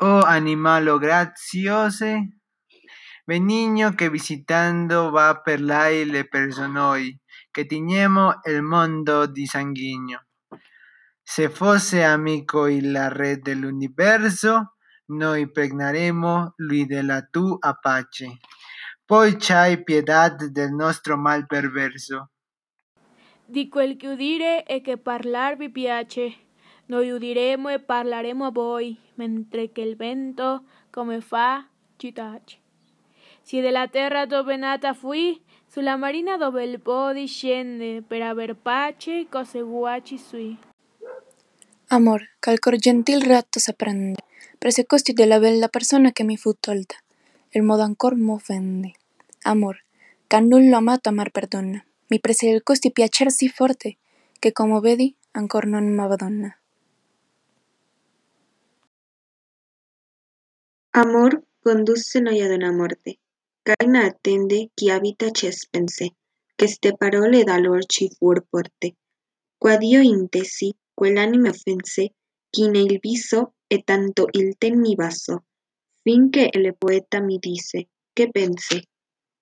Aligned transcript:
Oh 0.00 0.20
animalo 0.20 0.98
graziose, 0.98 2.40
benigno 3.24 3.94
che 3.94 4.10
visitando 4.10 5.08
va 5.08 5.40
per 5.40 5.62
l'aile 5.62 6.28
per 6.28 6.54
noi, 6.68 7.18
che 7.50 7.64
tignemo 7.64 8.40
il 8.44 8.60
mondo 8.60 9.24
di 9.24 9.46
sanguigno. 9.46 10.26
Se 11.22 11.48
fosse 11.48 12.04
amico 12.04 12.66
il 12.66 13.08
re 13.08 13.38
dell'universo, 13.38 14.74
noi 15.06 15.50
pregnaremo 15.50 16.52
lui 16.56 16.84
della 16.84 17.22
tua 17.22 17.78
pace. 17.80 18.36
Poi 19.02 19.36
c'hai 19.38 19.82
pietà 19.82 20.28
del 20.28 20.72
nostro 20.72 21.16
mal 21.16 21.46
perverso. 21.46 22.32
Di 23.46 23.68
quel 23.70 23.96
che 23.96 24.08
udire 24.08 24.66
e 24.66 24.82
che 24.82 24.98
parlar 24.98 25.56
vi 25.56 25.70
piace, 25.70 26.45
noi 26.86 27.10
udiremo 27.10 27.68
e 27.68 27.80
parlaremo 27.80 28.46
a 28.46 28.50
voi, 28.50 28.96
mentre 29.14 29.72
che 29.72 29.80
il 29.80 29.96
vento 29.96 30.64
come 30.90 31.20
fa 31.20 31.66
ci 31.96 32.12
tace. 32.12 32.58
Si 33.42 33.60
della 33.60 33.88
terra 33.88 34.26
dove 34.26 34.56
nata 34.56 34.92
fui, 34.92 35.40
sulla 35.66 35.96
marina 35.96 36.36
dove 36.36 36.64
il 36.64 36.80
po 36.80 37.12
discende, 37.12 38.02
per 38.02 38.22
aver 38.22 38.56
pace 38.56 39.26
cose 39.28 39.60
guaci 39.60 40.18
sui. 40.18 40.58
Amor, 41.88 42.30
che 42.40 42.58
cor 42.58 42.76
gentil 42.76 43.22
ratto 43.22 43.60
s'apprende, 43.60 44.20
prese 44.58 44.86
costi 44.86 45.12
della 45.12 45.38
bella 45.38 45.68
persona 45.68 46.10
che 46.10 46.24
mi 46.24 46.36
fu 46.36 46.54
tolta, 46.58 46.96
il 47.50 47.62
modo 47.62 47.82
ancor 47.82 48.16
m'offende. 48.16 48.92
Amor, 49.42 49.80
che 50.26 50.40
nullo 50.40 50.76
amato 50.76 51.08
amar 51.08 51.30
perdona, 51.30 51.84
mi 52.08 52.18
prese 52.18 52.48
il 52.48 52.62
costi 52.64 52.90
piacer 52.90 53.30
sì 53.30 53.48
forte, 53.48 53.98
che 54.38 54.50
come 54.50 54.80
vedi 54.80 55.14
ancor 55.32 55.66
non 55.66 55.86
m'abbandona. 55.92 56.56
Amor 60.98 61.44
conduce 61.60 62.20
noi 62.20 62.40
ad 62.40 62.52
una 62.52 62.72
morte. 62.72 63.18
Caina 63.62 64.06
attende 64.06 64.70
chi 64.72 64.88
abita 64.90 65.30
cespense, 65.30 66.14
che 66.54 66.66
ste 66.66 66.96
parole 66.96 67.44
da 67.44 67.58
lor 67.58 67.84
ci 67.84 68.08
fur 68.08 68.46
porte. 68.48 68.96
Quadio 69.58 70.00
intesi, 70.00 70.74
quell'anime 70.94 71.50
offense, 71.50 72.14
chi 72.48 72.70
nel 72.70 72.98
viso 72.98 73.56
e 73.66 73.82
tanto 73.82 74.28
il 74.30 74.56
ten 74.56 74.80
mi 74.80 74.94
baso, 74.94 75.44
finché 76.00 76.48
il 76.50 76.74
poeta 76.78 77.20
mi 77.20 77.36
disse, 77.36 77.88
che 78.14 78.30
pense. 78.30 78.84